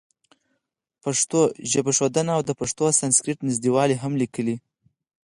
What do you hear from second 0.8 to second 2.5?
پښتو ژبښودنه او